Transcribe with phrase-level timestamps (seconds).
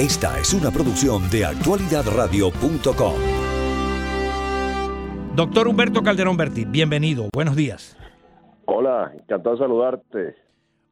[0.00, 3.14] Esta es una producción de actualidadradio.com.
[5.36, 7.98] Doctor Humberto Calderón Berti, bienvenido, buenos días.
[8.64, 10.34] Hola, encantado de saludarte.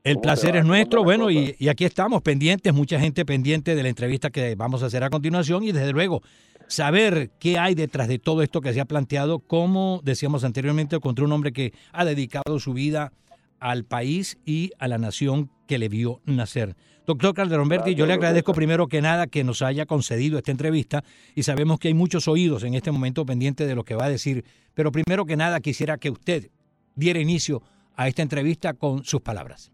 [0.04, 3.88] El placer es nuestro, bueno, y, y, aquí estamos pendientes, mucha gente pendiente de la
[3.88, 6.20] entrevista que vamos a hacer a continuación y desde luego
[6.66, 11.24] saber qué hay detrás de todo esto que se ha planteado, como decíamos anteriormente, contra
[11.24, 13.14] un hombre que ha dedicado su vida
[13.60, 16.74] al país y a la nación que le vio nacer.
[17.06, 21.04] Doctor Calderón Berti, yo le agradezco primero que nada que nos haya concedido esta entrevista
[21.34, 24.10] y sabemos que hay muchos oídos en este momento pendientes de lo que va a
[24.10, 24.44] decir,
[24.74, 26.50] pero primero que nada quisiera que usted
[26.94, 27.62] diera inicio
[27.96, 29.72] a esta entrevista con sus palabras.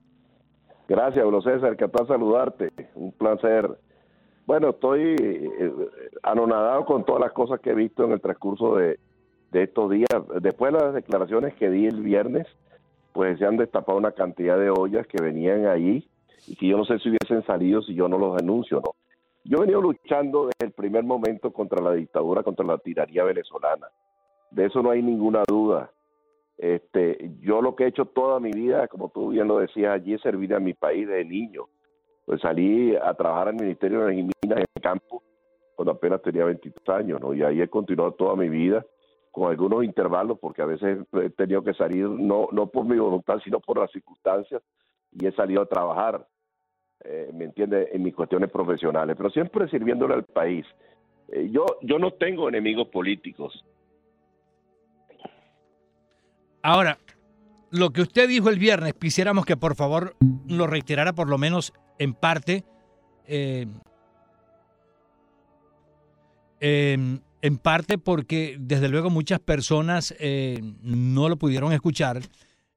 [0.88, 3.68] Gracias, Bruno César, encantado de saludarte, un placer.
[4.46, 5.72] Bueno, estoy eh,
[6.22, 8.98] anonadado con todas las cosas que he visto en el transcurso de,
[9.50, 10.08] de estos días.
[10.40, 12.46] Después de las declaraciones que di el viernes,
[13.14, 16.04] pues se han destapado una cantidad de ollas que venían ahí
[16.48, 18.90] y que yo no sé si hubiesen salido si yo no los denuncio, ¿no?
[19.44, 23.86] Yo he venido luchando desde el primer momento contra la dictadura, contra la tiranía venezolana.
[24.50, 25.92] De eso no hay ninguna duda.
[26.58, 30.14] Este, yo lo que he hecho toda mi vida, como tú bien lo decías allí,
[30.14, 31.68] es servir a mi país de niño.
[32.26, 35.22] Pues salí a trabajar al Ministerio de Minas en el campo
[35.76, 37.32] cuando apenas tenía 22 años, ¿no?
[37.32, 38.84] Y ahí he continuado toda mi vida
[39.34, 43.40] con algunos intervalos, porque a veces he tenido que salir, no, no por mi voluntad,
[43.42, 44.62] sino por las circunstancias,
[45.10, 46.24] y he salido a trabajar,
[47.02, 50.64] eh, ¿me entiende?, en mis cuestiones profesionales, pero siempre sirviéndole al país.
[51.32, 53.64] Eh, yo, yo no tengo enemigos políticos.
[56.62, 56.96] Ahora,
[57.72, 60.14] lo que usted dijo el viernes, quisiéramos que por favor
[60.48, 62.62] lo reiterara por lo menos en parte.
[63.26, 63.66] Eh,
[66.60, 72.22] eh, en parte porque desde luego muchas personas eh, no lo pudieron escuchar.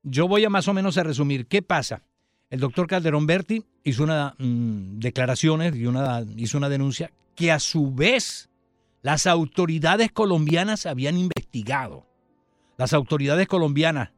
[0.04, 2.04] Yo voy a más o menos a resumir qué pasa.
[2.50, 7.60] El doctor Calderón Berti hizo una mm, declaraciones y una, hizo una denuncia que a
[7.60, 8.50] su vez
[9.02, 12.06] las autoridades colombianas habían investigado.
[12.76, 14.10] Las autoridades colombianas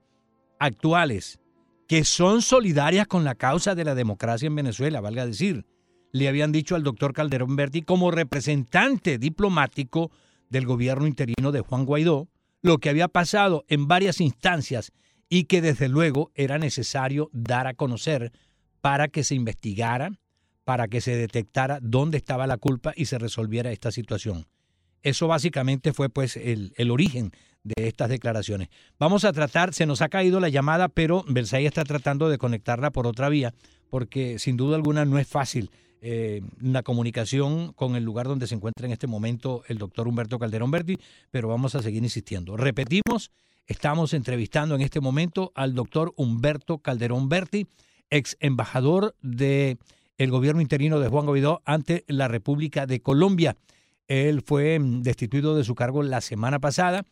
[0.57, 1.40] actuales,
[1.88, 5.68] que son solidarias con la causa de la democracia en Venezuela, valga decir,
[6.12, 10.09] le habían dicho al doctor Calderón Berti como representante diplomático
[10.49, 12.27] del gobierno interino de Juan Guaidó,
[12.61, 14.91] lo que había pasado en varias instancias
[15.29, 18.31] y que desde luego era necesario dar a conocer
[18.81, 20.11] para que se investigara,
[20.65, 24.47] para que se detectara dónde estaba la culpa y se resolviera esta situación.
[25.01, 27.31] Eso básicamente fue pues el, el origen
[27.63, 28.69] de estas declaraciones.
[28.97, 32.91] Vamos a tratar, se nos ha caído la llamada, pero Versailles está tratando de conectarla
[32.91, 33.53] por otra vía,
[33.89, 35.71] porque sin duda alguna no es fácil
[36.01, 40.39] eh, la comunicación con el lugar donde se encuentra en este momento el doctor Humberto
[40.39, 40.97] Calderón Berti,
[41.29, 42.55] pero vamos a seguir insistiendo.
[42.55, 43.31] Repetimos,
[43.67, 47.67] estamos entrevistando en este momento al doctor Humberto Calderón Berti,
[48.09, 49.77] ex embajador del
[50.17, 53.57] el gobierno interino de Juan Guaidó ante la República de Colombia.
[54.07, 57.03] Él fue mm, destituido de su cargo la semana pasada.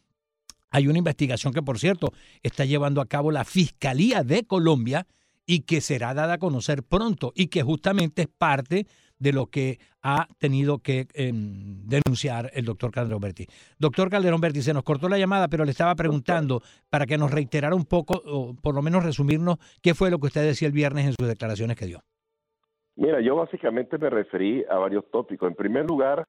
[0.69, 5.07] Hay una investigación que, por cierto, está llevando a cabo la Fiscalía de Colombia
[5.47, 8.85] y que será dada a conocer pronto y que justamente es parte
[9.17, 13.47] de lo que ha tenido que em, denunciar el doctor Calderón Berti.
[13.79, 17.31] Doctor Calderón Berti, se nos cortó la llamada, pero le estaba preguntando para que nos
[17.31, 20.73] reiterara un poco, o por lo menos resumirnos, qué fue lo que usted decía el
[20.73, 22.01] viernes en sus declaraciones que dio.
[22.95, 25.49] Mira, yo básicamente me referí a varios tópicos.
[25.49, 26.25] En primer lugar,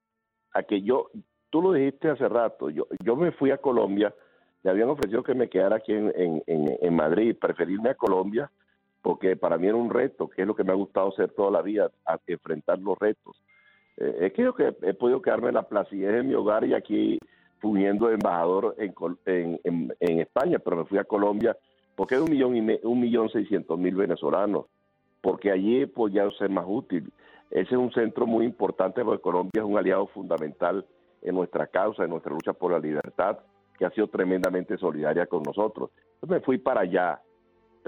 [0.53, 1.11] a que yo,
[1.51, 4.15] tú lo dijiste hace rato, yo, yo me fui a Colombia,
[4.63, 8.51] me habían ofrecido que me quedara aquí en, en, en Madrid, preferirme a Colombia,
[9.09, 11.51] porque para mí era un reto, que es lo que me ha gustado hacer toda
[11.51, 11.91] la vida,
[12.27, 13.41] enfrentar los retos.
[13.97, 17.19] Eh, es que yo he podido quedarme en la placidez de mi hogar y aquí
[17.59, 21.57] fungiendo de embajador en, en, en, España, pero me fui a Colombia
[21.97, 24.67] porque hay un millón y un millón seiscientos mil venezolanos,
[25.23, 27.11] porque allí ya ser más útil.
[27.51, 30.85] Ese es un centro muy importante porque Colombia es un aliado fundamental
[31.23, 33.39] en nuestra causa, en nuestra lucha por la libertad,
[33.79, 35.93] que ha sido tremendamente solidaria con nosotros.
[36.17, 37.23] Entonces me fui para allá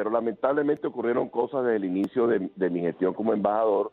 [0.00, 3.92] pero lamentablemente ocurrieron cosas desde el inicio de, mi gestión como embajador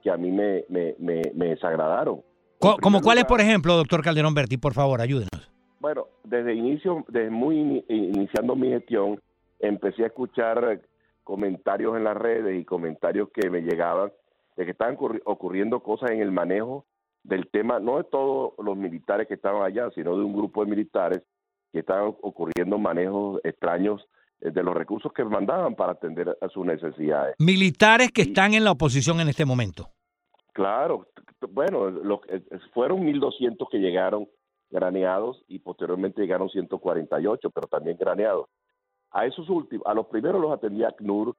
[0.00, 2.22] que a mí me, me, desagradaron.
[2.60, 4.56] ¿Como cuáles, por ejemplo, doctor Calderón Berti?
[4.56, 5.50] Por favor, ayúdenos.
[5.80, 9.20] Bueno, desde inicio, desde muy iniciando mi gestión,
[9.58, 10.80] empecé a escuchar
[11.24, 14.12] comentarios en las redes y comentarios que me llegaban
[14.56, 16.84] de que estaban ocurriendo cosas en el manejo
[17.24, 20.70] del tema, no de todos los militares que estaban allá, sino de un grupo de
[20.70, 21.20] militares
[21.72, 24.06] que estaban ocurriendo manejos extraños
[24.40, 27.34] de los recursos que mandaban para atender a sus necesidades.
[27.38, 29.88] Militares que están en la oposición en este momento.
[30.52, 31.06] Claro,
[31.50, 32.42] bueno, lo, eh,
[32.72, 34.28] fueron 1.200 que llegaron
[34.70, 38.48] graneados y posteriormente llegaron 148, pero también graneados.
[39.10, 41.34] A esos últimos, a los primeros los atendía CNUR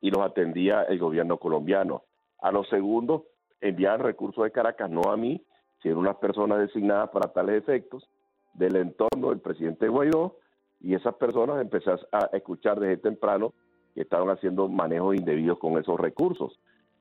[0.00, 2.02] y los atendía el gobierno colombiano.
[2.40, 3.22] A los segundos
[3.60, 5.42] enviaban recursos de Caracas, no a mí,
[5.82, 8.08] sino unas personas designadas para tales efectos
[8.52, 10.36] del entorno del presidente Guaidó
[10.84, 13.54] y esas personas empecé a escuchar desde temprano
[13.94, 16.60] que estaban haciendo manejos indebidos con esos recursos.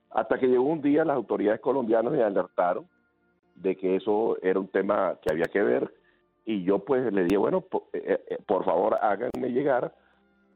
[0.10, 2.88] Hasta que llegó un día las autoridades colombianas me alertaron
[3.56, 5.94] de que eso era un tema que había que ver
[6.46, 9.94] y yo pues le dije, bueno, eh, eh, por, favor háganme llegar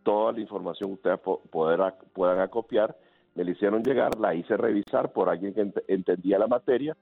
[0.04, 1.20] toda la información que ustedes
[1.52, 1.82] poder,
[2.14, 2.96] puedan acopiar.
[3.36, 6.96] Me la hicieron llegar, la hice revisar por alguien que entendía la materia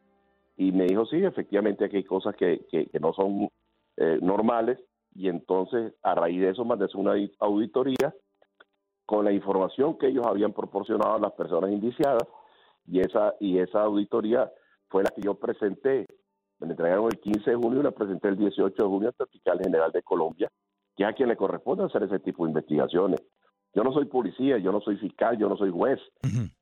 [0.58, 3.50] y me dijo, sí, efectivamente aquí hay cosas que, que, no son
[3.98, 4.80] eh, normales
[5.16, 8.14] y entonces a raíz de eso mandé una auditoría
[9.06, 12.28] con la información que ellos habían proporcionado a las personas indiciadas
[12.86, 14.52] y esa, y esa auditoría
[14.90, 16.06] fue la que yo presenté.
[16.60, 19.60] Me entregaron el 15 de junio y la presenté el 18 de junio al Fiscal
[19.60, 20.52] General de Colombia,
[20.96, 23.22] que es a quien le corresponde hacer ese tipo de investigaciones.
[23.74, 26.00] Yo no soy policía, yo no soy fiscal, yo no soy juez.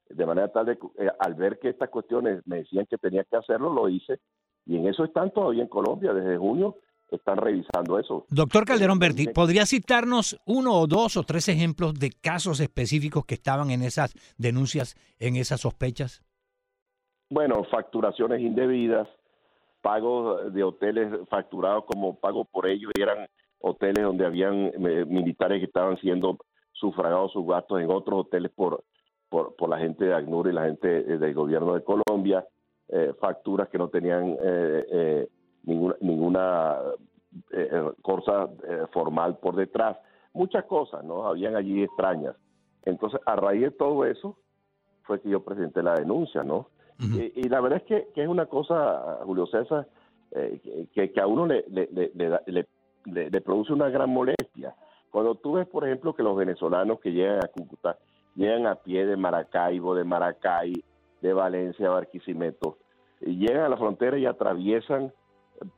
[0.09, 3.35] De manera tal de, eh, al ver que estas cuestiones me decían que tenía que
[3.35, 4.19] hacerlo, lo hice.
[4.65, 6.77] Y en eso están todavía en Colombia desde junio
[7.11, 8.25] están revisando eso.
[8.29, 13.35] Doctor Calderón Berti, ¿podría citarnos uno o dos o tres ejemplos de casos específicos que
[13.35, 16.23] estaban en esas denuncias, en esas sospechas?
[17.29, 19.07] Bueno, facturaciones indebidas,
[19.81, 23.27] pagos de hoteles facturados como pago por ellos, y eran
[23.59, 26.37] hoteles donde habían eh, militares que estaban siendo
[26.73, 28.83] sufragados sus gastos en otros hoteles por,
[29.29, 32.45] por, por la gente de ACNUR y la gente eh, del gobierno de Colombia,
[32.89, 35.27] eh, facturas que no tenían eh,
[35.63, 36.77] ninguna, ninguna
[37.51, 39.97] eh, eh, cosa eh, formal por detrás.
[40.33, 41.25] Muchas cosas, ¿no?
[41.27, 42.35] Habían allí extrañas.
[42.83, 44.37] Entonces, a raíz de todo eso,
[45.03, 46.67] fue que yo presenté la denuncia, ¿no?
[46.99, 49.87] y, la verdad es que, que, es una cosa, Julio César,
[50.31, 52.67] que, que, a uno le, le, le,
[53.05, 54.73] le, produce una gran molestia.
[55.11, 57.97] Cuando tú ves, por ejemplo, que los venezolanos que llegan a Cúcuta
[58.35, 60.73] llegan a pie de Maracaibo, de Maracay,
[61.21, 62.77] de Valencia, Barquisimeto,
[63.21, 65.11] y llegan a la frontera y atraviesan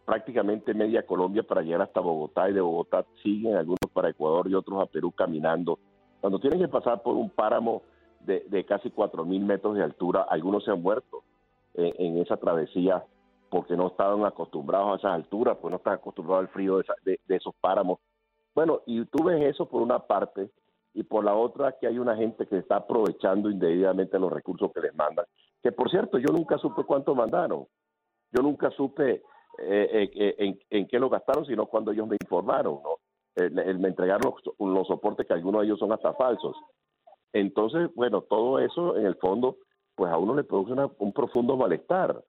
[0.06, 4.56] prácticamente media Colombia para llegar hasta Bogotá y de Bogotá siguen algunos para Ecuador y
[4.56, 5.80] otros a Perú caminando.
[6.22, 7.84] Cuando tienen que pasar por un páramo
[8.22, 11.24] de, de casi 4.000 metros de altura, algunos se han muerto
[11.76, 13.04] en, esa travesía
[13.50, 17.36] porque no estaban acostumbrados a esas alturas, pues no están acostumbrados al frío de, de,
[17.36, 18.00] esos páramos.
[18.54, 20.50] Bueno, y tú ves eso por una parte
[20.94, 24.82] y por la otra que hay una gente que está aprovechando indebidamente los recursos que
[24.82, 25.26] les mandan,
[25.62, 27.68] que por cierto yo nunca supe cuánto mandaron,
[28.32, 29.24] yo nunca supe
[29.60, 32.98] eh, eh, en, en, qué lo gastaron, sino cuando ellos me informaron, ¿no?
[33.36, 36.56] me entregaron los, soportes que algunos de ellos son hasta falsos.
[37.34, 39.58] Entonces, bueno, todo eso en el fondo,
[39.94, 42.24] pues a uno le produce un profundo malestar,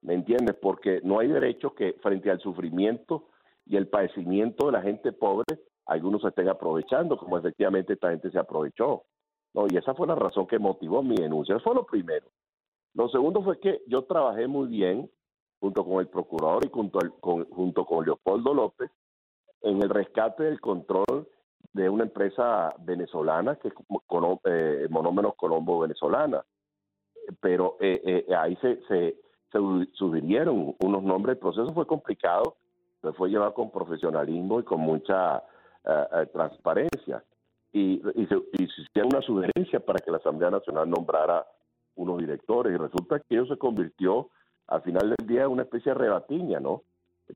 [0.00, 0.56] ¿me entiendes?
[0.56, 3.28] Porque no hay derecho que frente al sufrimiento
[3.66, 8.30] y el padecimiento de la gente pobre, algunos se estén aprovechando, como efectivamente esta gente
[8.30, 9.04] se aprovechó.
[9.52, 9.66] ¿no?
[9.68, 11.54] Y esa fue la razón que motivó mi denuncia.
[11.54, 12.26] Eso fue lo primero.
[12.94, 15.10] Lo segundo fue que yo trabajé muy bien
[15.60, 18.90] junto con el procurador y junto, con, junto con Leopoldo López,
[19.62, 21.28] en el rescate del control
[21.72, 23.74] de una empresa venezolana que es
[24.44, 26.44] eh, Monómenos Colombo Venezolana.
[27.40, 29.16] Pero eh, eh, ahí se, se,
[29.92, 32.56] sugirieron unos nombres, el proceso fue complicado,
[33.00, 35.42] pero fue llevado con profesionalismo y con mucha
[36.32, 37.24] transparencia.
[37.72, 41.46] Y, se, y se hicieron una sugerencia para que la Asamblea Nacional nombrara
[41.94, 44.28] unos directores y resulta que eso se convirtió
[44.70, 46.82] al final del día es una especie de rebatiña, ¿no?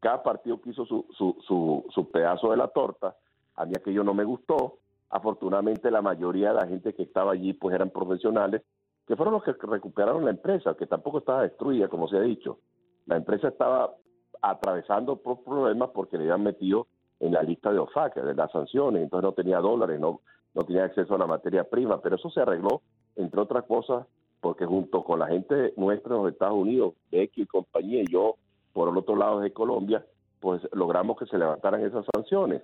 [0.01, 3.17] Cada partido quiso su, su, su, su pedazo de la torta,
[3.57, 4.79] a mí aquello no me gustó,
[5.11, 8.63] afortunadamente la mayoría de la gente que estaba allí pues eran profesionales,
[9.07, 12.59] que fueron los que recuperaron la empresa, que tampoco estaba destruida, como se ha dicho.
[13.07, 13.95] La empresa estaba
[14.41, 16.87] atravesando problemas porque le habían metido
[17.21, 20.21] en la lista de OFAC, de las sanciones, entonces no tenía dólares, no,
[20.55, 22.83] no tenía acceso a la materia prima, pero eso se arregló,
[23.17, 24.07] entre otras cosas,
[24.45, 28.35] porque junto con la gente nuestra en los Estados Unidos, X y compañía, y yo
[28.75, 30.05] por el otro lado de Colombia,
[30.39, 32.61] pues logramos que se levantaran esas sanciones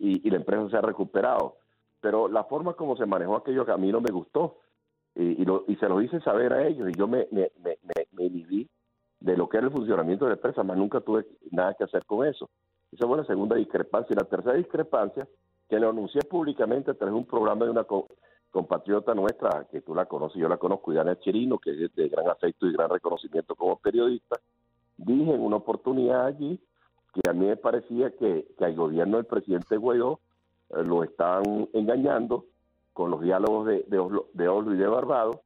[0.00, 1.58] y, la empresa se ha recuperado.
[2.00, 4.58] Pero la forma como se manejó aquello a mí me gustó
[5.14, 7.48] y, y, se lo hice saber a ellos y yo me, me,
[9.20, 12.04] de lo que era el funcionamiento de la empresa, más nunca tuve nada que hacer
[12.06, 12.50] con eso.
[12.90, 14.14] Esa fue la segunda discrepancia.
[14.14, 15.28] Y la tercera discrepancia,
[15.68, 17.84] que lo anuncié públicamente de un programa de una
[18.54, 22.28] compatriota nuestra, que tú la conoces, yo la conozco, Diana Cherino, que es de gran
[22.28, 24.36] afecto y gran reconocimiento como periodista,
[24.96, 26.60] dije en una oportunidad allí
[27.12, 30.20] que a mí me parecía que, que al gobierno del presidente Guaidó
[30.70, 32.44] eh, lo estaban engañando
[32.92, 35.38] con los diálogos de, de, Oslo, de y de Barbados,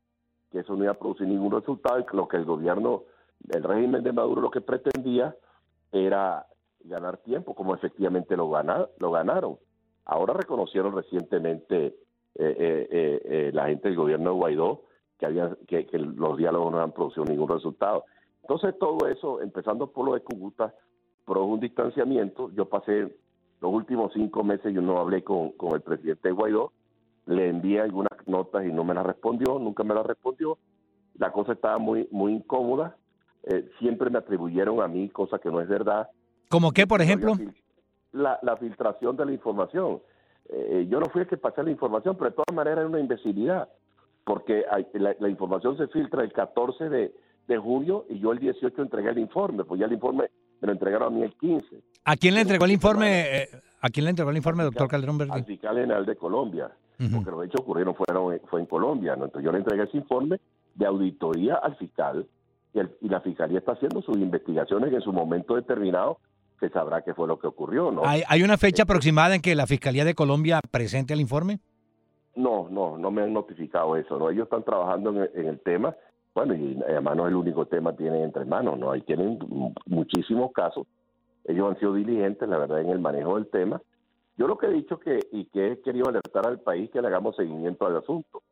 [0.52, 3.04] que eso no iba a producir ningún resultado y que lo que el gobierno,
[3.48, 5.34] el régimen de Maduro lo que pretendía
[5.92, 6.46] era
[6.80, 8.50] ganar tiempo, como efectivamente lo,
[8.98, 9.56] lo ganaron.
[10.04, 11.96] Ahora reconocieron recientemente
[12.38, 14.82] la gente del gobierno de Guaidó
[15.18, 18.04] que, había, que, que los diálogos no han producido ningún resultado.
[18.42, 20.74] Entonces todo eso, empezando por lo de Cúcuta,
[21.26, 22.50] produjo un distanciamiento.
[22.52, 23.16] Yo pasé
[23.60, 26.72] los últimos cinco meses, yo no hablé con, con el presidente Guaidó,
[27.26, 30.56] le envié algunas notas y no me las respondió, nunca me las respondió.
[31.18, 32.96] La cosa estaba muy, muy incómoda.
[33.42, 36.08] Eh, siempre me atribuyeron a mí cosas que no es verdad.
[36.48, 37.32] ¿Como qué, por ejemplo?
[38.12, 40.00] La, la filtración de la información.
[40.48, 43.00] Eh, yo no fui el que pasé la información, pero de todas maneras es una
[43.00, 43.68] imbecilidad,
[44.24, 47.14] porque hay, la, la, información se filtra el 14 de,
[47.46, 50.72] de julio y yo el 18 entregué el informe, pues ya el informe me lo
[50.72, 51.66] entregaron a mí el 15.
[52.04, 53.48] ¿A quién le entregó el informe, eh,
[53.80, 55.32] a quién le entregó el informe, doctor Calderón Verde?
[55.34, 57.14] Al fiscal general de Colombia, uh -huh.
[57.14, 59.26] porque los hechos ocurrieron fueron, fue en Colombia, ¿no?
[59.26, 60.40] entonces yo le entregué ese informe
[60.74, 62.26] de auditoría al fiscal
[62.72, 66.18] y, el, y la fiscalía está haciendo sus investigaciones en su momento determinado
[66.58, 68.02] se sabrá qué fue lo que ocurrió, ¿no?
[68.04, 71.60] ¿Hay, ¿Hay, una fecha aproximada en que la Fiscalía de Colombia presente el informe?
[72.36, 74.30] No, no, no me han notificado eso, ¿no?
[74.30, 75.94] Ellos están trabajando en el, en el tema,
[76.34, 78.92] bueno, y además no es el único tema que tienen entre manos, ¿no?
[78.92, 79.38] Ahí tienen
[79.86, 80.86] muchísimos casos.
[81.44, 83.82] Ellos han sido diligentes, la verdad, en el manejo del tema.
[84.36, 87.08] Yo lo que he dicho que y que he querido alertar al país que le
[87.08, 88.42] hagamos seguimiento al asunto,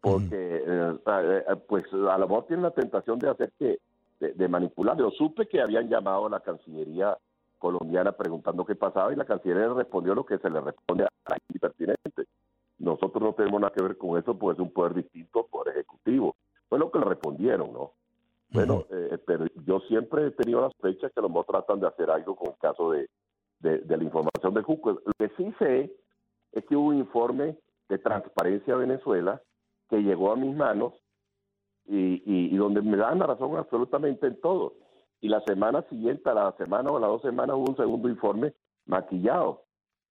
[0.00, 1.00] porque uh -huh.
[1.04, 3.78] eh, pues a lo mejor tienen la tentación de hacer que
[4.20, 4.96] de, de manipular.
[4.96, 7.16] Yo supe que habían llamado a la Cancillería
[7.58, 11.38] colombiana preguntando qué pasaba y la Cancillería respondió lo que se le responde a la
[11.52, 12.26] impertinente.
[12.78, 15.74] Nosotros no tenemos nada que ver con eso, pues es un poder distinto al poder
[15.74, 16.36] ejecutivo.
[16.68, 17.92] Fue lo que le respondieron, ¿no?
[18.50, 21.88] Bueno, eh, pero yo siempre he tenido la sospecha que a lo mejor tratan de
[21.88, 23.08] hacer algo con el caso de,
[23.60, 24.92] de, de la información de Juco.
[24.92, 25.92] Lo que sí sé
[26.52, 27.56] es que hubo un informe
[27.88, 29.40] de Transparencia Venezuela
[29.88, 30.92] que llegó a mis manos
[31.86, 34.74] y, y, y donde me dan la razón absolutamente en todo
[35.26, 38.08] y la semana siguiente, a la semana o a las dos semanas, hubo un segundo
[38.08, 38.54] informe
[38.86, 39.64] maquillado.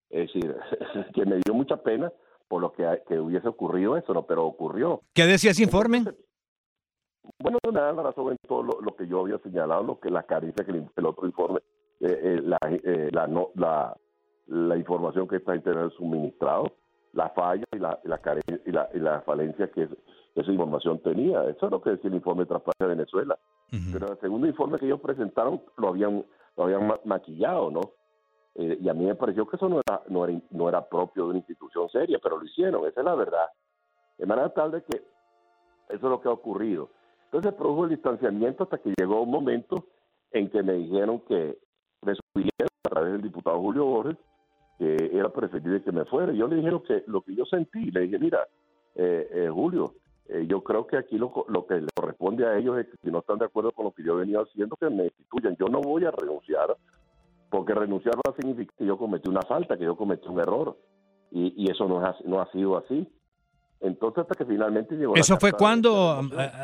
[0.09, 0.53] Es decir,
[1.15, 2.11] que me dio mucha pena
[2.49, 4.25] por lo que, que hubiese ocurrido eso, ¿no?
[4.25, 4.99] pero ocurrió.
[5.13, 5.99] ¿Qué decía ese informe?
[5.99, 6.25] Entonces,
[7.39, 10.09] bueno, me dan la razón en todo lo, lo, que yo había señalado, lo que
[10.09, 11.59] la carencia que el, el otro informe,
[12.01, 13.95] eh, eh, la, eh, la, no, la,
[14.47, 16.73] la, información que esta gente ha suministrado,
[17.13, 19.87] la falla y la, y la, carencia, y la, y la falencia que
[20.35, 21.43] esa información tenía.
[21.45, 23.39] Eso es lo que decía el informe de Transparencia de Venezuela.
[23.71, 23.93] Uh -huh.
[23.93, 26.25] Pero el segundo informe que ellos presentaron lo habían,
[26.57, 27.81] lo habían maquillado, ¿no?
[28.55, 31.23] Eh, y a mí me pareció que eso no era, no, era, no era propio
[31.23, 33.47] de una institución seria, pero lo hicieron, esa es la verdad.
[34.17, 34.97] De manera tal de que
[35.89, 36.89] eso es lo que ha ocurrido.
[37.25, 39.87] Entonces se produjo el distanciamiento hasta que llegó un momento
[40.31, 41.57] en que me dijeron que
[42.01, 44.17] me a través del diputado Julio Borges
[44.77, 46.33] que era preferible que me fuera.
[46.33, 48.47] Yo le dije lo que, lo que yo sentí, le dije, mira,
[48.95, 49.93] eh, eh, Julio,
[50.27, 53.11] eh, yo creo que aquí lo, lo, que le corresponde a ellos es que si
[53.11, 55.55] no están de acuerdo con lo que yo venía haciendo, que me destituyan.
[55.59, 56.75] Yo no voy a renunciar,
[57.49, 60.77] porque renunciar va a significar que yo cometí una falta, que yo cometí un error.
[61.31, 63.07] Y, y eso no, es, no ha sido así.
[63.81, 65.15] Entonces, hasta que finalmente llegó.
[65.15, 66.21] ¿Eso fue cuándo,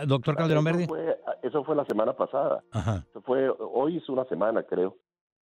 [0.08, 0.84] doctor Calderón Verde?
[0.84, 2.64] Eso fue, eso fue la semana pasada.
[2.72, 3.06] Ajá.
[3.10, 4.96] Eso fue, hoy es una semana, creo,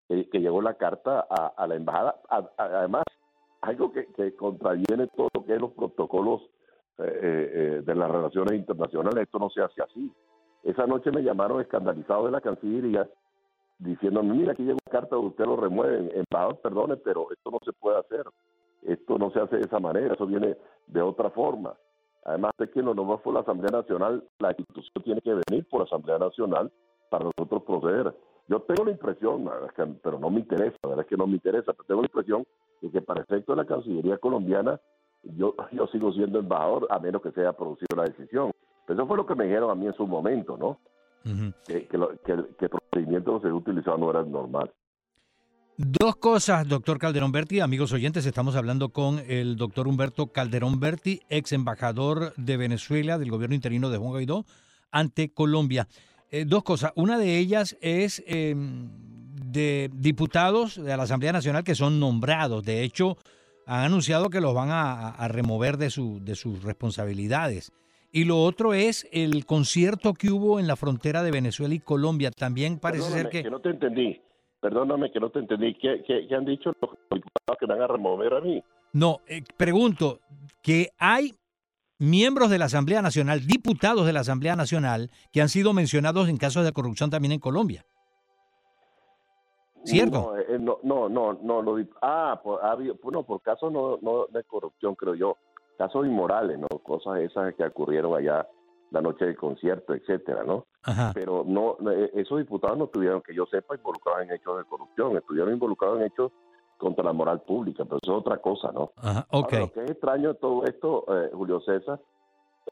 [0.08, 2.16] que, que llegó la carta a, a la embajada.
[2.30, 3.04] A, a, además,
[3.60, 6.42] algo que, que contraviene todo lo que es los protocolos
[6.98, 10.12] eh, eh, de las relaciones internacionales, esto no se hace así.
[10.64, 13.08] Esa noche me llamaron escandalizado de la Cancillería
[13.78, 17.72] diciéndome, mira, aquí llegó una carta, usted lo remueve, embajador, perdone, pero esto no se
[17.72, 18.24] puede hacer,
[18.82, 20.56] esto no se hace de esa manera, eso viene
[20.88, 21.74] de otra forma.
[22.24, 25.80] Además de que no nomás fue la Asamblea Nacional, la institución tiene que venir por
[25.80, 26.72] la Asamblea Nacional
[27.08, 28.14] para nosotros proceder.
[28.48, 29.48] Yo tengo la impresión,
[30.02, 32.44] pero no me interesa, la verdad es que no me interesa, pero tengo la impresión
[32.80, 34.80] de que para efecto de la Cancillería colombiana
[35.36, 38.52] yo, yo sigo siendo embajador a menos que se haya producido la decisión.
[38.86, 40.78] Pero eso fue lo que me dijeron a mí en su momento, ¿no?
[41.24, 41.54] Uh -huh.
[41.66, 44.72] que, que, lo, que, que, el procedimiento que se utilizado no era normal.
[45.76, 47.60] Dos cosas, doctor Calderón Berti.
[47.60, 53.30] Amigos oyentes, estamos hablando con el doctor Humberto Calderón Berti, ex embajador de Venezuela del
[53.30, 54.44] gobierno interino de Juan Guaidó
[54.90, 55.86] ante Colombia.
[56.30, 56.92] Eh, dos cosas.
[56.96, 62.64] Una de ellas es eh, de diputados de la Asamblea Nacional que son nombrados.
[62.64, 63.16] De hecho,
[63.68, 67.70] han anunciado que los van a, a remover de, su, de sus responsabilidades.
[68.10, 72.30] Y lo otro es el concierto que hubo en la frontera de Venezuela y Colombia.
[72.30, 73.42] También parece Perdóname, ser que...
[73.42, 73.50] que...
[73.50, 74.20] no te entendí.
[74.60, 75.74] Perdóname que no te entendí.
[75.74, 78.62] ¿Qué, qué, qué han dicho los diputados que van a remover a mí?
[78.94, 80.20] No, eh, pregunto
[80.62, 81.34] que hay
[81.98, 86.38] miembros de la Asamblea Nacional, diputados de la Asamblea Nacional, que han sido mencionados en
[86.38, 87.84] casos de corrupción también en Colombia.
[89.84, 90.32] ¿Cierto?
[90.32, 93.98] No, eh, no, no, no, no, lo, ah, por, ha habido, no, por casos no,
[94.02, 95.36] no de corrupción, creo yo,
[95.76, 96.68] casos inmorales, ¿no?
[96.80, 98.46] Cosas esas que ocurrieron allá
[98.90, 100.66] la noche del concierto, etcétera, ¿no?
[100.82, 101.12] Ajá.
[101.14, 105.16] Pero no, eh, esos diputados no estuvieron, que yo sepa, involucrados en hechos de corrupción,
[105.16, 106.32] estuvieron involucrados en hechos
[106.78, 108.92] contra la moral pública, pero eso es otra cosa, ¿no?
[108.96, 109.58] Ajá, okay.
[109.58, 112.00] Ahora, lo que es extraño de todo esto, eh, Julio César,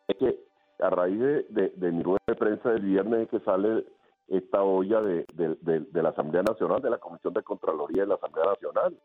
[0.08, 0.46] es que
[0.78, 3.84] a raíz de, de, mi rueda de prensa del viernes que sale
[4.28, 8.46] esta olla de, de, la Asamblea Nacional, de la Comisión de Contraloría de la Asamblea
[8.46, 8.98] Nacional.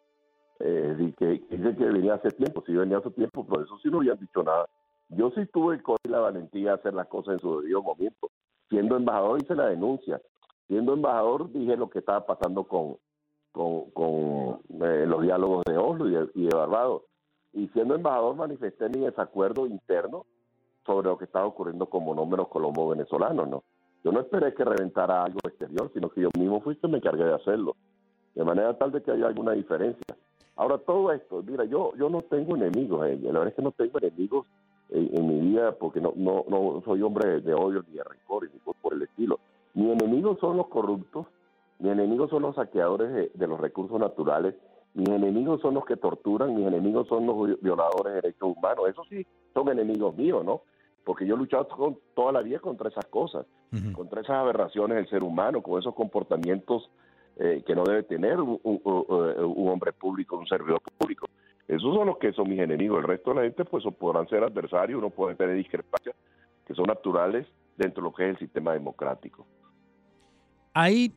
[0.60, 3.90] Eh, y que, dice que venía hace tiempo, sí venía hace tiempo, por eso sí
[3.90, 4.68] no habían dicho nada.
[5.10, 8.30] Yo sí tuve el y la valentía de hacer las cosas en su debido momento.
[8.70, 10.22] Siendo embajador hice la denuncia.
[10.68, 12.98] Siendo embajador dije lo que estaba pasando con,
[13.52, 17.04] con, eh, los diálogos de Oslo y de, y de Barbados.
[17.54, 20.26] Y siendo embajador manifesté mi desacuerdo interno
[20.86, 23.64] sobre lo que estaba ocurriendo con monómeros colombo-venezolanos, ¿no?
[24.04, 27.24] Yo no esperé que reventara algo exterior, sino que yo mismo fui que me encargué
[27.24, 27.76] de hacerlo,
[28.34, 30.16] de manera tal de que haya alguna diferencia.
[30.56, 33.72] Ahora, todo esto, mira, yo yo no tengo enemigos, eh, la verdad es que no
[33.72, 34.48] tengo enemigos
[34.92, 38.60] en, mi vida porque no, no, no soy hombre de odio ni de rencor, ni
[38.60, 39.40] por, el estilo.
[39.74, 41.28] Mi enemigos son los corruptos,
[41.80, 44.56] mis enemigos son los saqueadores de, los recursos naturales,
[44.94, 48.90] mis enemigos son los que torturan, mis enemigos son los violadores de derechos humanos.
[48.90, 50.62] Eso sí, son enemigos míos, ¿no?
[51.06, 51.68] Porque yo he luchado
[52.14, 53.46] toda la vida contra esas cosas,
[53.94, 56.90] contra esas aberraciones del ser humano, con esos comportamientos
[57.38, 61.28] eh, que no debe tener un, hombre público, un servidor público.
[61.68, 63.00] Esos son los que son mis enemigos.
[63.00, 66.16] El resto de la gente, pues, podrán ser adversarios, uno puede tener discrepancias
[66.68, 67.48] que son naturales
[67.78, 69.48] dentro de lo que es el sistema democrático.
[70.74, 71.14] Hay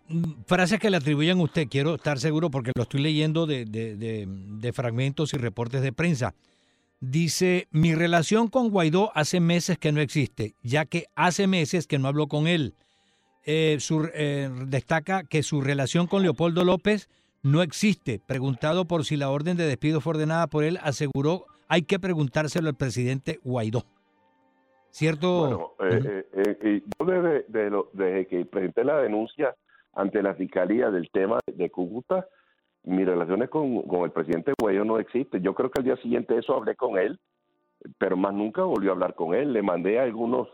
[0.47, 4.73] frases que le atribuyen a usted, quiero estar seguro porque lo estoy leyendo de, de,
[4.73, 6.35] fragmentos y reportes de prensa.
[7.11, 11.99] Dice, mi relación con Guaidó hace meses que no existe, ya que hace meses que
[11.99, 12.75] no hablo con él.
[13.45, 13.79] Eh,
[14.15, 17.11] eh, destaca que su relación con Leopoldo López
[17.43, 18.21] no existe.
[18.27, 22.69] Preguntado por si la orden de despido fue ordenada por él, aseguró, hay que preguntárselo
[22.69, 23.85] al presidente Guaidó.
[24.91, 25.41] ¿Cierto?
[25.41, 29.55] Bueno, eh, eh, eh, yo desde, que presenté la denuncia
[29.93, 32.29] ante la Fiscalía del tema de Cúcuta,
[32.85, 35.43] mis relaciones con, el presidente Guaidó no existen.
[35.43, 37.19] Yo creo que al día siguiente eso hablé con él,
[37.99, 39.53] pero más nunca volvió a hablar con él.
[39.53, 40.49] Le mandé algunos,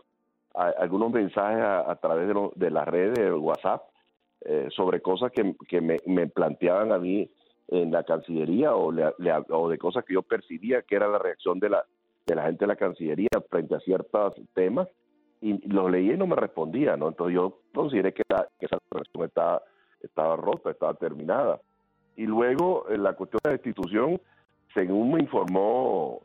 [0.53, 3.83] algunos mensajes a, través de, de las redes de WhatsApp
[4.75, 7.29] sobre cosas que, me, planteaban a mí
[7.67, 8.91] en la Cancillería o,
[9.49, 11.85] o de cosas que yo percibía que era la reacción de la,
[12.25, 14.87] de la gente de la Cancillería frente a ciertos temas
[15.41, 17.09] y los leí y no me respondía, ¿no?
[17.09, 18.23] Entonces yo consideré que,
[18.59, 19.61] esa relación estaba,
[20.01, 21.59] estaba rota, estaba terminada.
[22.15, 24.19] Y luego en la cuestión de la institución,
[24.73, 26.21] según me informó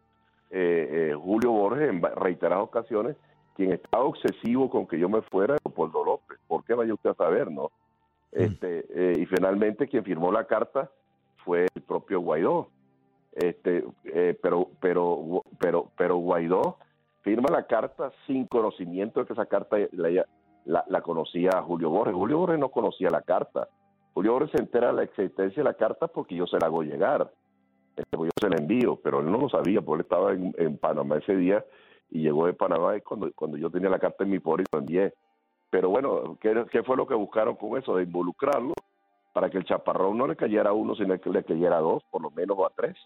[0.51, 3.17] eh, eh, Julio Borges en reiteradas ocasiones,
[3.55, 6.39] quien estaba obsesivo con que yo me fuera era Leopoldo López.
[6.47, 7.71] ¿Por qué vaya usted a saber, no?
[8.33, 8.43] Mm.
[8.43, 10.91] Este, eh, y finalmente quien firmó la carta
[11.45, 12.69] fue el propio Guaidó
[13.37, 16.79] este, eh, pero, pero, pero, pero Guaidó
[17.21, 20.25] firma la carta sin conocimiento de que esa carta la,
[20.89, 22.15] la, conocía Julio Borges.
[22.15, 23.69] Julio Borges no conocía la carta.
[24.17, 27.31] Julio se entera de la existencia de la carta porque yo se la hago llegar.
[27.95, 30.79] Este, pues yo se la envío, pero él no lo sabía porque él estaba en,
[30.79, 31.63] Panamá ese día
[32.11, 34.79] y llegó de Panamá cuando, cuando yo tenía la carta en mi poder y lo
[34.79, 35.13] envié.
[35.69, 37.97] Pero bueno, ¿qué, ¿qué, fue lo que buscaron con eso?
[37.97, 38.73] De involucrarlo
[39.35, 42.03] para que el chaparrón no le cayera a uno, sino que le cayera a dos,
[42.11, 42.97] por lo menos, a tres.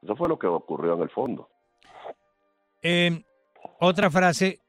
[0.00, 1.50] Eso fue lo que ocurrió en el fondo.
[2.80, 3.26] Eh,
[3.78, 4.60] otra frase,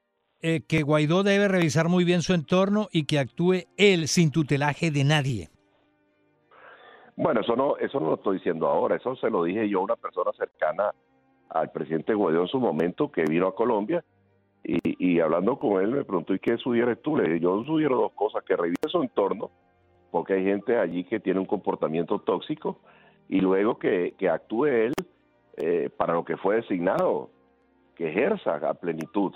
[0.41, 4.91] eh, que Guaidó debe revisar muy bien su entorno y que actúe él sin tutelaje
[4.91, 5.49] de nadie.
[7.17, 9.83] Bueno, eso no, eso no lo estoy diciendo ahora, eso se lo dije yo a
[9.83, 10.93] una persona cercana
[11.49, 14.03] al presidente Guaidó en su momento que vino a Colombia
[14.63, 17.15] y, hablando con él me preguntó, ¿y qué sugieres tú?
[17.17, 19.49] Le dije, yo sugiero dos cosas, que revise su entorno,
[20.11, 22.79] porque hay gente allí que tiene un comportamiento tóxico,
[23.29, 24.93] y luego que, que actúe él
[25.55, 27.29] eh, para lo que fue designado,
[27.95, 29.33] que ejerza a plenitud,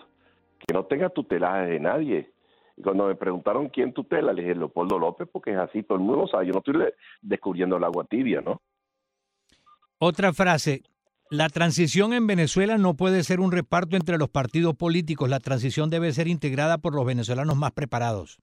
[0.60, 2.32] que no tenga tutelaje de nadie.
[2.78, 6.04] Y cuando me preguntaron quién tutela, le dije Leopoldo López, porque es así, todo el
[6.04, 6.76] mundo sabe, yo no estoy
[7.22, 8.62] descubriendo el agua tibia, ¿no?
[10.00, 10.84] Otra frase,
[11.30, 15.90] la transición en Venezuela no puede ser un reparto entre los partidos políticos, la transición
[15.90, 18.40] debe ser integrada por los venezolanos más preparados.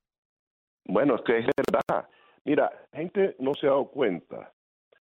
[0.86, 2.08] Bueno, es que es verdad.
[2.44, 4.52] Mira, gente no se ha dado cuenta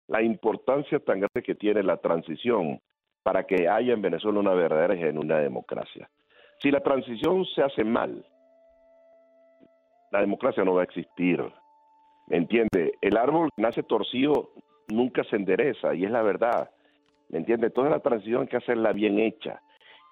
[0.09, 2.81] la importancia tan grande que tiene la transición
[3.23, 6.09] para que haya en Venezuela una verdadera y genuina democracia.
[6.61, 8.25] Si la transición se hace mal,
[10.17, 11.43] la democracia no va a existir.
[12.27, 12.99] ¿Me entiende?
[13.01, 14.51] El árbol que nace torcido
[14.89, 16.71] nunca se endereza y es la verdad.
[17.29, 17.71] ¿Me entiende?
[17.71, 19.61] Toda la transición hay que hacerla bien hecha.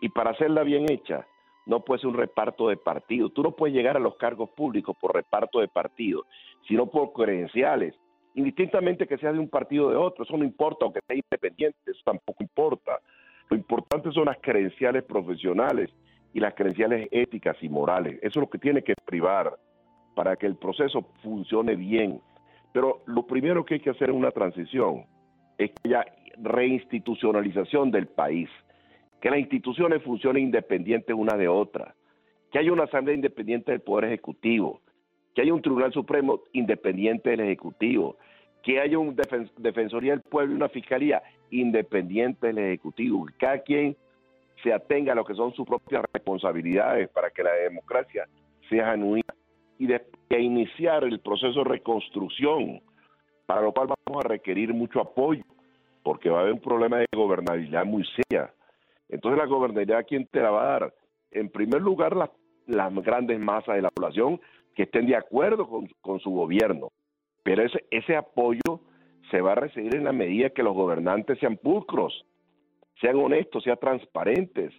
[0.00, 1.26] Y para hacerla bien hecha,
[1.66, 3.32] no puede ser un reparto de partidos.
[3.32, 6.26] Tú no puedes llegar a los cargos públicos por reparto de partidos,
[6.68, 7.94] sino por credenciales
[8.34, 11.78] indistintamente que sea de un partido o de otro, eso no importa, aunque sea independiente,
[11.86, 13.00] eso tampoco importa.
[13.48, 15.90] Lo importante son las credenciales profesionales
[16.32, 18.16] y las credenciales éticas y morales.
[18.22, 19.56] Eso es lo que tiene que privar
[20.14, 22.20] para que el proceso funcione bien.
[22.72, 25.04] Pero lo primero que hay que hacer en una transición
[25.58, 26.04] es que haya
[26.38, 28.48] reinstitucionalización del país,
[29.20, 31.94] que las instituciones funcionen independientes una de otra,
[32.50, 34.80] que haya una Asamblea Independiente del Poder Ejecutivo,
[35.34, 38.16] que haya un Tribunal Supremo independiente del Ejecutivo,
[38.62, 39.14] que haya una
[39.58, 43.96] Defensoría del Pueblo y una Fiscalía independiente del Ejecutivo, que cada quien
[44.62, 48.26] se atenga a lo que son sus propias responsabilidades para que la democracia
[48.68, 49.34] sea genuina
[49.78, 50.02] y de,
[50.36, 52.80] iniciar el proceso de reconstrucción,
[53.46, 55.44] para lo cual vamos a requerir mucho apoyo,
[56.02, 58.52] porque va a haber un problema de gobernabilidad muy seria.
[59.08, 60.94] Entonces la gobernabilidad, ¿quién te la va a dar?
[61.30, 62.30] En primer lugar, las,
[62.66, 64.40] grandes masas de la población
[64.74, 66.90] que estén de acuerdo con, con su gobierno.
[67.44, 68.80] Pero ese, ese apoyo
[69.30, 72.24] se va a recibir en la medida que los gobernantes sean pulcros,
[73.00, 74.72] sean honestos, sean transparentes,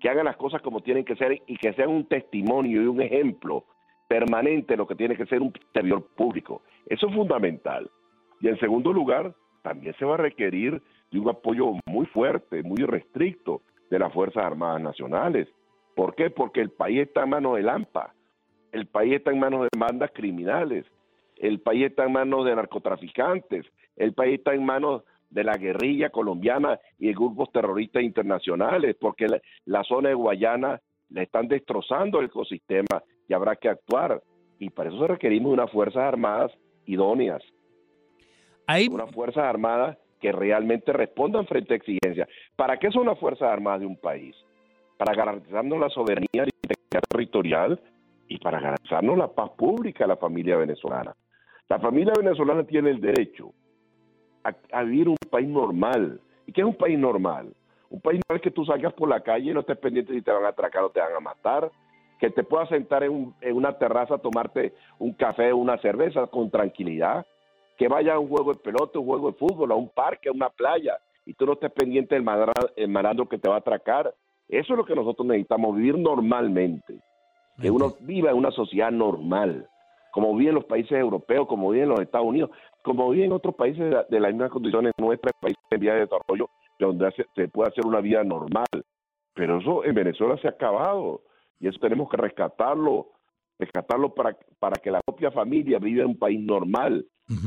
[0.00, 3.02] que hagan las cosas como tienen que ser y que sean un testimonio y un
[3.02, 3.64] ejemplo
[4.08, 6.62] permanente lo que tiene que ser un servidor público.
[6.86, 7.90] Eso es fundamental.
[8.40, 12.82] Y en segundo lugar, también se va a requerir de un apoyo muy fuerte, muy
[12.84, 15.48] restricto de las Fuerzas Armadas Nacionales.
[15.94, 16.30] ¿Por qué?
[16.30, 18.14] Porque el país está en manos de Lampa,
[18.72, 20.84] el país está en manos de bandas criminales,
[21.36, 26.10] el país está en manos de narcotraficantes, el país está en manos de la guerrilla
[26.10, 29.26] colombiana y de grupos terroristas internacionales, porque
[29.64, 34.22] la, zona de Guayana le están destrozando el ecosistema y habrá que actuar.
[34.58, 36.52] Y para eso requerimos unas Fuerzas Armadas
[36.86, 37.42] idóneas.
[38.66, 38.88] Hay...
[38.88, 42.28] Unas Fuerzas Armadas que realmente respondan frente a exigencias.
[42.56, 44.34] ¿Para qué son las Fuerzas Armadas de un país?
[44.96, 46.46] Para garantizarnos la soberanía
[46.88, 47.80] territorial
[48.28, 51.14] y para garantizarnos la paz pública a la familia venezolana.
[51.68, 53.52] La familia venezolana tiene el derecho
[54.72, 56.20] a, vivir un país normal.
[56.46, 57.54] ¿Y qué es un país normal?
[57.90, 60.22] Un país normal es que tú salgas por la calle y no estés pendiente si
[60.22, 61.70] te van a atracar o te van a matar,
[62.18, 66.50] que te puedas sentar en, una terraza a tomarte un café o una cerveza con
[66.50, 67.26] tranquilidad,
[67.76, 70.32] que vaya a un juego de pelota, un juego de fútbol, a un parque, a
[70.32, 72.22] una playa, y tú no estés pendiente del
[72.88, 74.14] malandro que te va a atracar.
[74.48, 77.00] Eso es lo que nosotros necesitamos, vivir normalmente
[77.60, 79.68] que uno viva en una sociedad normal,
[80.12, 82.50] como viven los países europeos, como viven los Estados Unidos,
[82.82, 86.48] como viven otros países de, las mismas condiciones, nuestros países en vía de desarrollo,
[86.78, 88.66] donde se puede hacer una vida normal.
[89.34, 91.22] Pero eso en Venezuela se ha acabado
[91.64, 93.12] y eso tenemos que rescatarlo,
[93.58, 97.06] rescatarlo para, para que la propia familia viva en un país normal.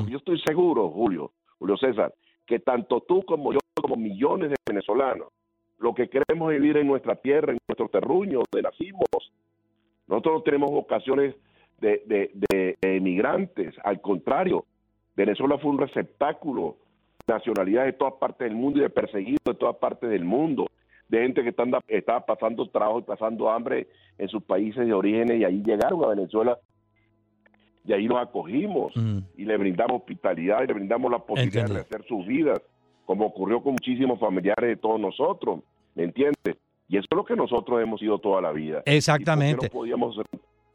[0.10, 2.12] Yo estoy seguro, Julio, Julio César,
[2.48, 5.28] que tanto tú como yo, como millones de venezolanos,
[5.78, 9.06] lo que queremos vivir en nuestra tierra, en nuestro terruño, donde nacimos,
[10.08, 11.36] nosotros no tenemos vocaciones
[11.80, 12.02] de,
[12.50, 14.66] de, emigrantes, al contrario,
[15.16, 16.78] Venezuela fue un receptáculo
[17.28, 20.66] de nacionalidades de todas partes del mundo y de perseguidos de todas partes del mundo,
[21.10, 25.40] de gente que están, estaba pasando trabajo y pasando hambre en sus países de origen
[25.40, 26.58] y ahí llegaron a Venezuela
[27.86, 29.20] y ahí los acogimos mm.
[29.38, 32.62] y le brindamos hospitalidad y le brindamos la posibilidad de hacer sus vidas,
[33.06, 35.62] como ocurrió con muchísimos familiares de todos nosotros,
[35.96, 36.58] ¿me entiendes?
[36.90, 38.82] Y eso es lo que nosotros hemos sido toda la vida.
[38.86, 39.70] Exactamente.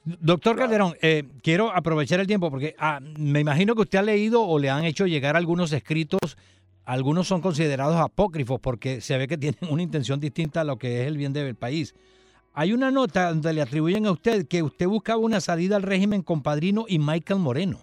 [0.04, 4.42] Doctor Calderón, eh, quiero aprovechar el tiempo porque ah, me imagino que usted ha leído
[4.42, 6.36] o le han hecho llegar algunos escritos,
[6.84, 11.02] algunos son considerados apócrifos porque se ve que tienen una intención distinta a lo que
[11.02, 11.94] es el bien del país.
[12.54, 16.22] Hay una nota donde le atribuyen a usted que usted buscaba una salida al régimen
[16.22, 17.78] con Padrino y Michael Moreno.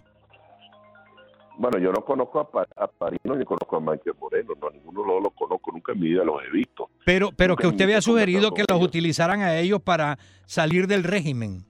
[1.60, 5.24] Bueno, yo no conozco a, Parino ni conozco a Michael Moreno, no, ninguno de los
[5.24, 6.88] lo conozco, nunca en mi vida los he visto.
[7.04, 11.66] Pero, pero que usted había sugerido que los utilizaran a ellos para salir del régimen.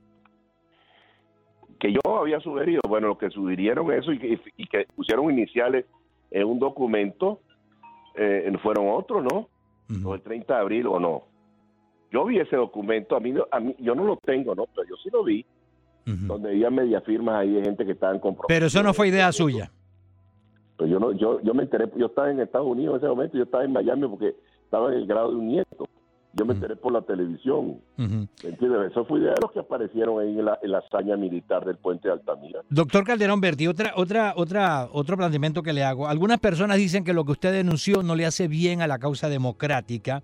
[1.80, 5.86] Que yo había sugerido, bueno, los que sugirieron eso y que, pusieron iniciales
[6.30, 7.40] en un documento
[8.16, 9.48] eh, fueron otros, ¿no?
[10.14, 11.24] el 30 de abril o no.
[12.12, 14.66] Yo vi ese documento, a mí, a mí yo no lo tengo, ¿no?
[14.74, 15.44] Pero yo sí lo vi,
[16.04, 18.48] donde había media firmas ahí de gente que estaban comprometidos.
[18.48, 19.70] Pero eso no fue idea suya.
[20.76, 23.36] Pues yo no, yo, yo me enteré, yo estaba en Estados Unidos en ese momento,
[23.36, 25.86] yo estaba en Miami porque estaba en el grado de un nieto.
[26.32, 27.80] Yo me enteré por la televisión.
[27.96, 28.90] entiendes?
[28.90, 32.60] Eso fue de los que aparecieron ahí en la, hazaña militar del puente de Altamira.
[32.70, 36.06] Doctor Calderón Berti, otra, otra, otra, otro planteamiento que le hago.
[36.06, 39.28] Algunas personas dicen que lo que usted denunció no le hace bien a la causa
[39.28, 40.22] democrática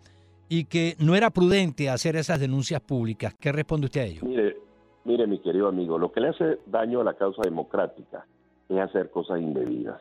[0.49, 3.35] y que no era prudente hacer esas denuncias públicas.
[3.41, 4.21] ¿Qué responde usted a ello?
[4.25, 4.57] Mire,
[5.05, 8.25] mire, mi querido amigo, lo que le hace daño a la causa democrática
[8.69, 10.01] es hacer cosas indebidas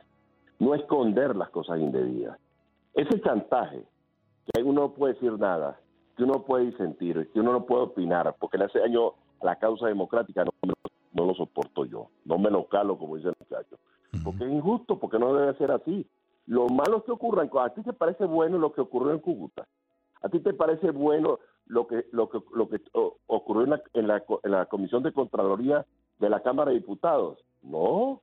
[0.60, 2.38] no esconder las cosas indebidas.
[2.94, 3.84] Ese chantaje,
[4.54, 5.80] que uno no puede decir nada,
[6.16, 9.56] que uno puede disentir, que uno no puede opinar, porque le hace daño a la
[9.58, 10.52] causa democrática, no,
[11.14, 13.78] no lo soporto yo, no me lo calo, como dice el muchacho,
[14.24, 16.06] porque es injusto, porque no debe ser así.
[16.48, 19.68] Lo malo que ocurra, a ti te parece bueno lo que ocurrió en Cúcuta,
[20.22, 22.82] a ti te parece bueno lo que lo que lo que
[23.28, 25.86] ocurrió en la, en la, en la Comisión de Contraloría
[26.20, 27.40] de la Cámara de Diputados.
[27.64, 28.22] No,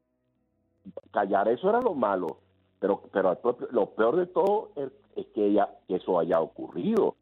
[1.11, 2.39] callar eso era lo malo,
[2.81, 3.39] pero, pero
[3.71, 7.17] lo peor de todo es, que, eso haya ocurrido.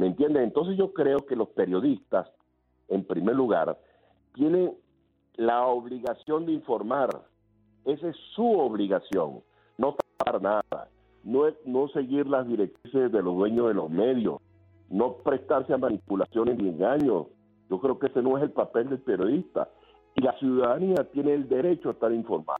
[0.00, 0.42] ¿Me entiendes?
[0.42, 2.26] Entonces yo creo que los periodistas
[2.90, 3.78] en primer lugar,
[4.34, 4.72] tienen
[5.36, 7.08] la obligación de informar.
[7.84, 9.42] Esa es su obligación,
[9.78, 10.88] no tapar nada,
[11.24, 14.40] no, no seguir las directrices de los dueños de los medios,
[14.90, 17.28] no prestarse a manipulaciones ni engaños.
[17.70, 19.68] Yo creo que ese no es el papel del periodista.
[20.16, 22.58] Y la ciudadanía tiene el derecho a estar informada.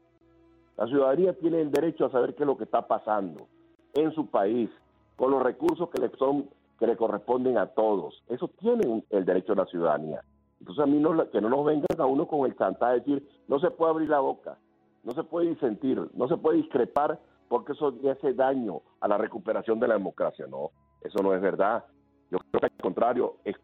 [0.77, 3.47] La ciudadanía tiene el derecho a saber qué es lo que está pasando
[3.93, 4.69] en su país,
[5.17, 6.47] con los recursos que le son
[6.81, 8.23] que le corresponden a todos.
[8.27, 10.23] Eso tiene el derecho de la ciudadanía.
[10.59, 13.59] Entonces a mí no, que no nos vengan a uno con el cantar, decir, no
[13.59, 14.57] se puede abrir la boca,
[15.03, 19.79] no se puede disentir, no se puede discrepar porque eso hace daño a la recuperación
[19.79, 20.47] de la democracia.
[20.47, 21.85] No, eso no es verdad.
[22.31, 23.55] Yo creo que al contrario, es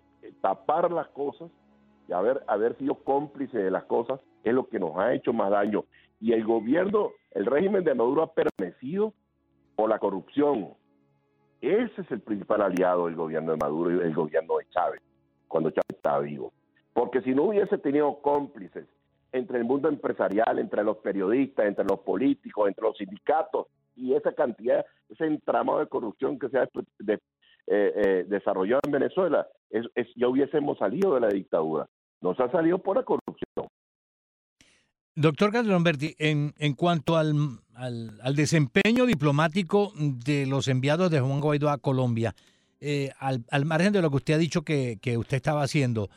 [0.42, 1.50] tapar las cosas
[2.08, 5.50] y haber, haber sido cómplice de las cosas es lo que nos ha hecho más
[5.50, 5.86] daño.
[6.20, 9.14] Y el gobierno, el régimen de Maduro ha permanecido
[9.76, 10.76] por la corrupción.
[11.62, 15.02] Ese es el principal aliado del gobierno de Maduro y del gobierno de Chávez,
[15.48, 16.54] cuando Chávez estaba vivo.
[16.94, 18.86] Porque si no hubiese tenido cómplices
[19.32, 24.34] entre el mundo empresarial, entre los periodistas, entre los políticos, entre los sindicatos y esa
[24.34, 27.20] cantidad, ese entramado de corrupción que se ha eh,
[27.68, 29.48] eh, desarrollado en Venezuela,
[30.16, 31.88] ya hubiésemos salido de la dictadura.
[32.22, 33.68] Nos ha salido por la corrupción.
[35.20, 37.34] Doctor Calderón Berti, en, en cuanto al,
[37.74, 42.36] al, desempeño diplomático de los enviados de Juan Guaidó a Colombia,
[42.80, 46.10] eh, al, al, margen de lo que usted ha dicho que, que, usted estaba haciendo,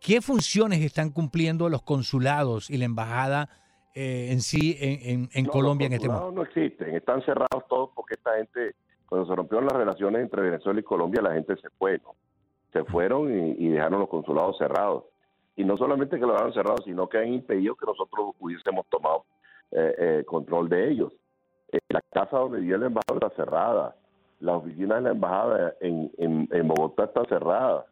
[0.00, 3.48] ¿qué funciones están cumpliendo los consulados y la embajada
[3.94, 6.32] eh, en sí en, en, Colombia en este momento?
[6.32, 8.74] No existen, están cerrados todos porque esta gente,
[9.06, 12.16] cuando se rompieron las relaciones entre Venezuela y Colombia, la gente se fue, ¿no?
[12.72, 15.04] Se fueron y, y dejaron los consulados cerrados
[15.56, 19.24] y no solamente que lo han cerrado, sino que han impedido que nosotros hubiésemos tomado
[19.72, 21.12] eh, eh, control de ellos.
[21.72, 23.96] Eh, la casa donde vivía la embajada está cerrada,
[24.40, 27.84] las oficinas de la embajada en, en, Bogotá están cerradas,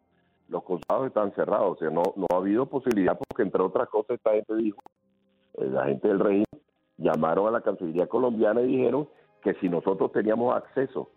[0.47, 4.17] los consulados están cerrados, o sea, no, no ha habido posibilidad porque entre otras cosas
[4.17, 4.81] esta gente dijo,
[5.57, 6.45] la gente del régimen
[6.97, 9.07] llamaron a la Cancillería colombiana y dijeron
[9.41, 11.09] que si nosotros teníamos acceso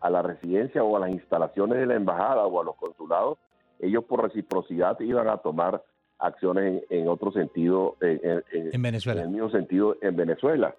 [0.00, 3.38] a la residencia o a las instalaciones de la embajada o a los consulados,
[3.78, 5.82] ellos por reciprocidad iban a tomar
[6.20, 9.22] acciones en, otro sentido, en, Venezuela.
[9.22, 10.74] En el mismo sentido en Venezuela.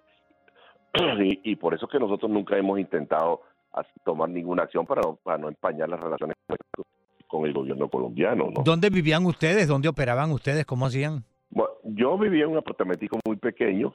[1.44, 3.40] Y, por eso es que nosotros nunca hemos intentado
[4.04, 6.36] tomar ninguna acción para no, para no empañar las relaciones
[7.26, 8.50] con el gobierno colombiano.
[8.54, 8.62] ¿no?
[8.62, 9.68] ¿Dónde vivían ustedes?
[9.68, 10.66] ¿Dónde operaban ustedes?
[10.66, 11.24] ¿Cómo hacían?
[11.48, 13.94] Bueno, yo vivía en un apartamentico muy pequeño,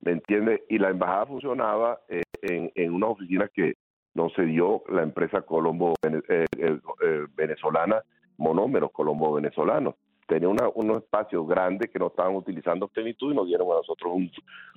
[0.00, 0.64] ¿me entiende?
[0.68, 3.74] Y la embajada funcionaba eh, en, en una oficina que
[4.14, 8.02] no se dio la empresa Colombo eh, eh, venezolana,
[8.36, 9.96] Monómeros Colombo venezolano
[10.28, 14.12] tenía una, unos espacios grandes que no estaban utilizando plenitud y nos dieron a nosotros
[14.12, 14.30] un,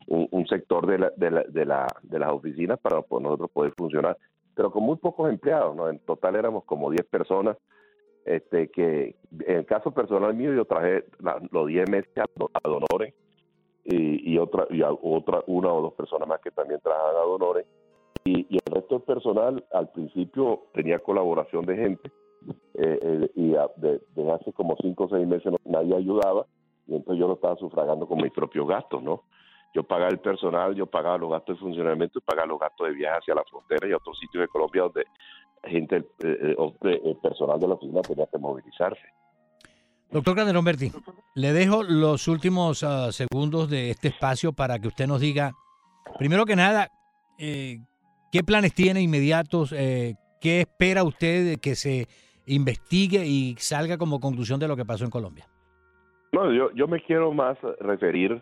[0.07, 4.17] un, sector de, la, de, la, de, la, de las oficinas para nosotros poder funcionar,
[4.55, 5.89] pero con muy pocos empleados, ¿no?
[5.89, 7.57] En total éramos como 10 personas,
[8.23, 11.03] este que en el caso personal mío yo traje
[11.51, 12.27] los 10 meses a,
[12.63, 13.13] Donores
[13.83, 17.65] y, y, otra, y otra, una o dos personas más que también trabajan a Donores
[18.23, 22.11] y, y el resto del personal al principio tenía colaboración de gente
[22.73, 26.45] eh, eh, y desde hace como cinco o seis meses nadie ayudaba
[26.87, 29.23] y entonces yo lo estaba sufragando con mis propios gastos, ¿no?
[29.73, 32.93] Yo pagaba el personal, yo pagaba los gastos de funcionamiento y pagaba los gastos de
[32.93, 35.05] viaje hacia la frontera y a otros sitios de Colombia donde
[35.63, 39.07] gente, eh, eh personal de la oficina tenía que movilizarse.
[40.11, 40.91] Doctor Calderón Berti,
[41.35, 45.53] le dejo los últimos uh, segundos de este espacio para que usted nos diga,
[46.17, 46.89] primero que nada,
[47.37, 47.79] eh,
[48.29, 52.09] qué planes tiene inmediatos, eh, qué espera usted de que se
[52.45, 55.45] investigue y salga como conclusión de lo que pasó en Colombia?
[56.31, 58.41] No, yo, yo me quiero más referir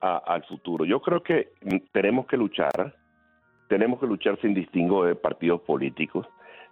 [0.00, 0.84] al futuro.
[0.84, 1.52] Yo creo que
[1.92, 2.94] tenemos que luchar,
[3.68, 6.26] tenemos que luchar sin distingo de partidos políticos,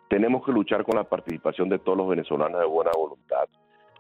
[0.09, 3.49] tenemos que luchar con la participación de todos los venezolanos de buena voluntad,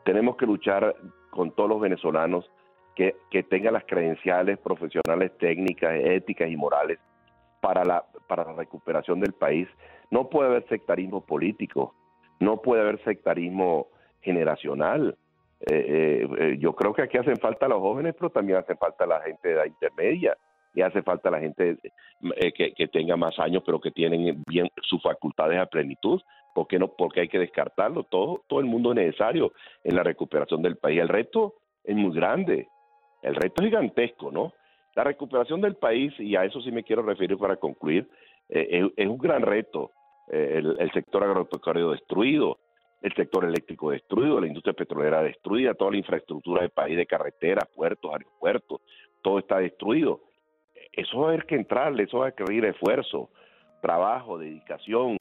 [0.05, 0.97] tenemos que luchar
[1.31, 2.51] con todos los venezolanos
[2.97, 6.99] que, que tengan las credenciales profesionales, técnicas, éticas y morales
[7.61, 9.69] para la, para la recuperación del país.
[10.11, 11.95] No puede haber sectarismo político,
[12.41, 13.89] no puede haber sectarismo
[14.23, 15.17] generacional.
[15.61, 19.07] Eh, eh, eh, yo creo que aquí hacen falta los jóvenes, pero también hace falta
[19.07, 20.37] la gente de edad intermedia
[20.75, 21.77] y hace falta la gente
[22.55, 26.21] que, que, tenga más años, pero que tienen bien sus facultades a plenitud.
[26.55, 26.89] ¿Por qué no?
[26.89, 28.05] Porque hay que descartarlo.
[28.05, 29.53] Todo, todo el mundo es necesario
[29.85, 31.01] en la recuperación del país.
[31.01, 32.69] El reto es muy grande,
[33.23, 34.53] el reto es gigantesco, ¿no?
[34.95, 38.09] La recuperación del país, y a eso sí me quiero referir para concluir,
[38.49, 39.93] es, un gran reto
[40.31, 42.59] el, sector agropecuario destruido,
[43.03, 47.69] el sector eléctrico destruido, la industria petrolera destruida, toda la infraestructura del país de carreteras,
[47.75, 48.81] puertos, aeropuertos,
[49.23, 50.21] todo está destruido.
[50.93, 53.31] Eso va a haber que entrarle, eso va a requerir esfuerzo,
[53.81, 55.17] trabajo, dedicación,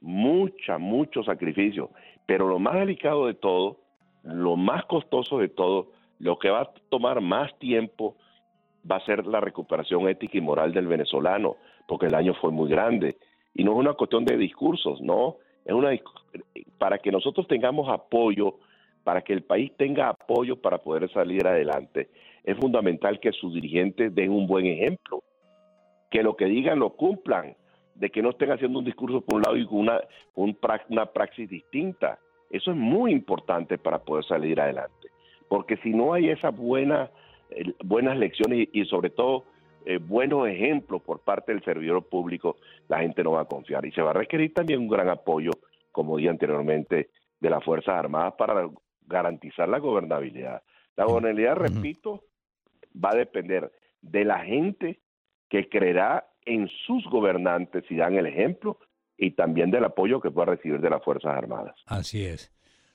[0.00, 1.90] mucha, mucho sacrificio.
[2.26, 3.78] Pero lo más delicado de todo
[4.22, 8.16] lo más costoso de todo, lo que va a tomar más tiempo,
[8.90, 12.70] va a ser la recuperación ética y moral del venezolano, porque el daño fue muy
[12.70, 13.16] grande.
[13.54, 15.90] Y no es una cuestión de discursos, no, es una
[16.78, 18.58] para que nosotros tengamos apoyo,
[19.04, 22.08] para que el país tenga apoyo para poder salir adelante,
[22.44, 25.22] es fundamental que sus dirigentes den un buen ejemplo,
[26.10, 27.54] que lo que digan lo cumplan,
[27.94, 30.00] de que no estén haciendo un discurso por un lado y una,
[30.34, 32.18] una praxis distinta.
[32.50, 35.08] Eso es muy importante para poder salir adelante,
[35.48, 37.10] porque si no hay esas buenas,
[37.84, 39.44] buenas lecciones y, sobre todo
[39.84, 42.56] eh, buenos ejemplos por parte del servidor público,
[42.88, 43.84] la gente no va a confiar.
[43.86, 45.52] Y se va a requerir también un gran apoyo,
[45.92, 48.68] como dije anteriormente, de las Fuerzas Armadas para
[49.06, 50.62] garantizar la gobernabilidad.
[50.96, 52.24] La gobernabilidad, repito,
[52.92, 55.00] va a depender de la gente
[55.48, 58.78] que creerá en sus gobernantes y dan el ejemplo
[59.16, 61.76] y también del apoyo que pueda recibir de las Fuerzas Armadas.
[61.86, 62.52] Así es.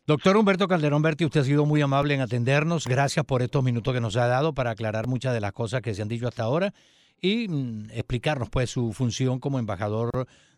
[0.07, 2.85] Doctor Humberto Calderón Berti, usted ha sido muy amable en atendernos.
[2.85, 5.95] Gracias por estos minutos que nos ha dado para aclarar muchas de las cosas que
[5.95, 6.75] se han dicho hasta ahora
[7.19, 10.11] y mm, explicarnos pues su función como embajador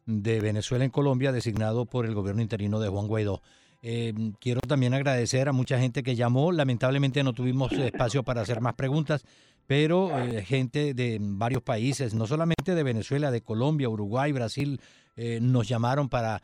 [0.05, 3.41] de Venezuela en Colombia designado por el gobierno interino de Juan Guaidó.
[3.81, 6.51] Eh, quiero también agradecer a mucha gente que llamó.
[6.51, 9.23] Lamentablemente no tuvimos espacio para hacer más preguntas,
[9.65, 14.81] pero eh, gente de varios países, no solamente de Venezuela, de Colombia, Uruguay, Brasil,
[15.15, 16.41] eh, nos llamaron para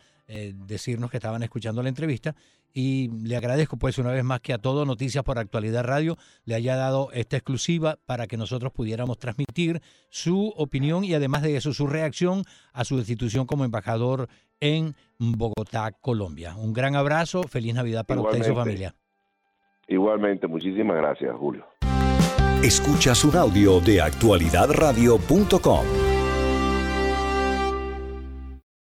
[0.65, 2.33] decirnos que estaban escuchando la entrevista
[2.73, 6.55] y le agradezco pues una vez más que a todo Noticias por Actualidad Radio le
[6.55, 11.73] haya dado esta exclusiva para que nosotros pudiéramos transmitir su opinión y además de eso
[11.73, 14.27] su reacción a su destitución como embajador
[14.59, 16.55] en Bogotá, Colombia.
[16.55, 18.95] Un gran abrazo, feliz Navidad para usted y su familia.
[19.87, 21.65] Igualmente, muchísimas gracias, Julio.
[22.63, 26.12] Escuchas un audio de actualidadradio.com.